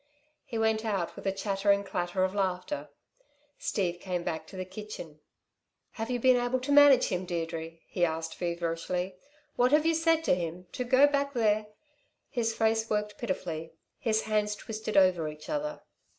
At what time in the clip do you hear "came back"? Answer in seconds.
3.99-4.47